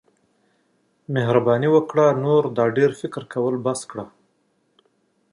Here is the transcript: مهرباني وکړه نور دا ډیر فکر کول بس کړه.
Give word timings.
مهرباني 1.13 1.69
وکړه 1.75 2.05
نور 2.23 2.43
دا 2.57 2.65
ډیر 2.77 2.91
فکر 2.99 3.23
کول 3.33 3.55
بس 3.65 3.79
کړه. 3.91 4.05